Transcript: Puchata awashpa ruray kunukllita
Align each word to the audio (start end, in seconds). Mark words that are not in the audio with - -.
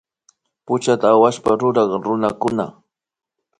Puchata 0.65 1.07
awashpa 1.15 1.51
ruray 1.59 1.89
kunukllita 2.01 2.65